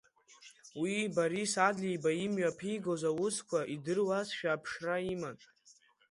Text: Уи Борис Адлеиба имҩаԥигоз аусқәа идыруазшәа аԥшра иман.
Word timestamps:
Уи 0.81 0.95
Борис 1.15 1.53
Адлеиба 1.67 2.11
имҩаԥигоз 2.25 3.01
аусқәа 3.09 3.59
идыруазшәа 3.73 4.49
аԥшра 4.53 4.97
иман. 5.13 5.37